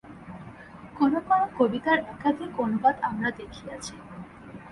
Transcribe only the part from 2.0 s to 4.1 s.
একাধিক অনুবাদ আমরা দেখিয়াছি।